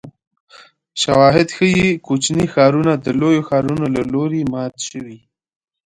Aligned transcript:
شواهد 1.01 1.47
ښيي 1.55 1.87
کوچني 2.05 2.45
ښارونه 2.53 2.93
د 2.97 3.07
لویو 3.19 3.45
ښارونو 3.49 3.85
له 3.95 4.01
لوري 4.13 4.41
مات 4.53 4.75
شوي 4.89 5.17